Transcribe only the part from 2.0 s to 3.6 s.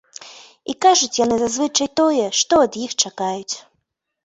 тое, што ад іх чакаюць.